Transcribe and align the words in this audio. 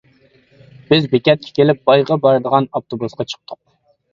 بىز 0.87 1.05
بېكەتكە 1.11 1.53
كېلىپ 1.59 1.83
بايغا 1.91 2.17
بارىدىغان 2.25 2.71
ئاپتوبۇسقا 2.73 3.29
چىقتۇق. 3.35 3.63